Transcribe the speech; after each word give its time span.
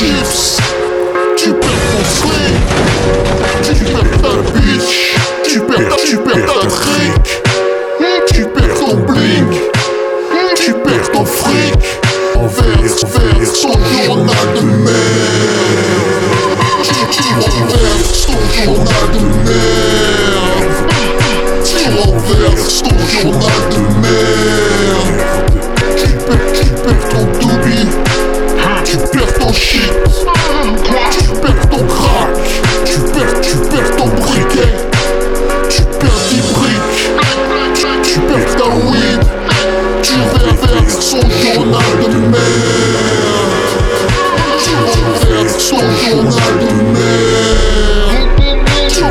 Tu 0.00 0.06
perds 0.06 1.60
ton 1.92 2.04
slip. 2.04 2.56
Tu 3.64 3.84
perds 3.84 4.22
ta 4.22 4.32
bitch. 4.54 4.92
Tu 5.44 5.60
perds, 5.60 5.96
tu 6.06 6.16
perds 6.16 6.46
ta 6.46 6.60
trick. 6.70 7.42
Tu 8.32 8.44
perds 8.46 8.74
ton 8.80 8.94
bling. 8.96 9.50
Tu 10.56 10.72
perds 10.72 11.12
ton 11.12 11.24
fric. 11.26 11.69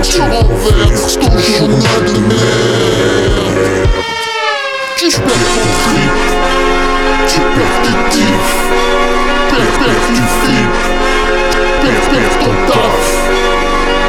Tu, 0.01 0.11
tu 0.11 0.21
renverses 0.21 1.19
ton 1.19 1.37
journal 1.37 2.03
de 2.05 2.19
merde. 2.19 3.49
Tu 4.95 5.09
perds 5.09 5.49
ton 5.55 5.67
trip. 5.85 6.15
Tu 7.27 7.39
perds 7.39 7.79
tes 7.83 7.97
tifs. 8.11 8.55
Perds, 9.49 9.75
perds 9.79 10.07
du 10.13 10.23
flip. 10.41 10.73
Perds, 11.81 12.07
perds 12.11 12.37
ton 12.39 12.53
taf. 12.67 13.05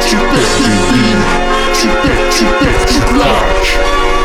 Tu 0.07 0.15
perds 0.15 0.53
tes 0.57 0.75
billes. 0.93 1.25
Tu 1.73 1.87
perds, 1.87 2.29
tu 2.29 2.45
perds, 2.45 2.85
tu 2.87 2.99
claques. 3.13 3.73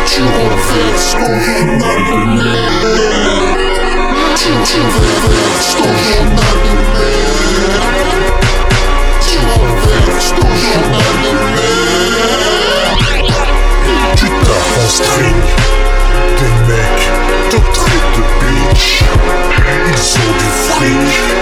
Tu 0.06 0.20
renverses 0.22 1.12
ton 1.12 1.34
journal 1.40 2.00
de 2.10 2.16
merde. 2.42 3.00
Tu, 4.36 4.50
tu 4.64 4.78
renverses 4.80 5.74
ton 5.76 5.82
journal 5.84 6.15
Música 20.86 21.35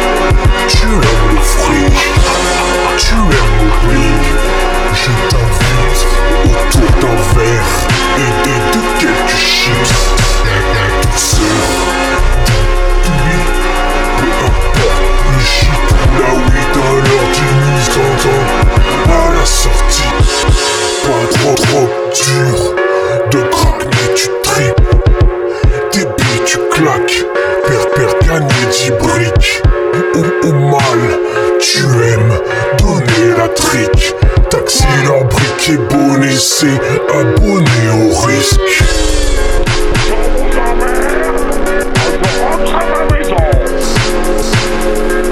abonné 37.08 37.88
au 37.92 38.26
risque 38.26 38.60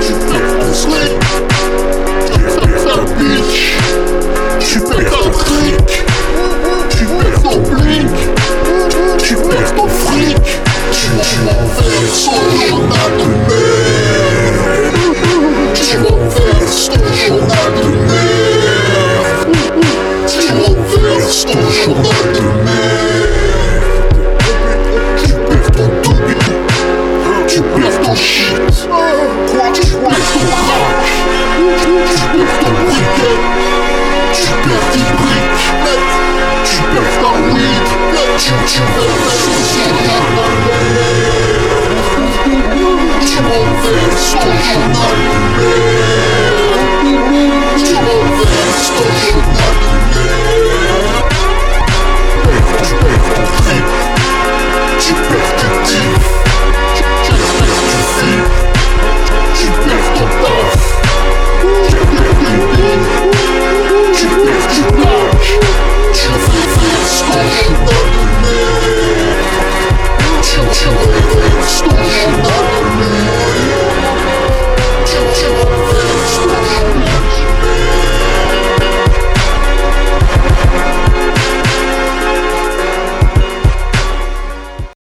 Tu 0.00 0.12
perds 0.12 0.58
ton. 0.60 0.72
Tu. 3.10 3.76
Tu 4.60 4.80
trick. 5.30 6.04
Tu 6.90 7.04
ton. 7.42 7.62
Tu 9.18 9.34
ton 9.74 9.88
fric. 9.88 10.36
Tu, 10.92 11.06
renverses 11.46 12.24
ton 12.24 12.66
journal 12.68 13.31
我。 38.64 39.31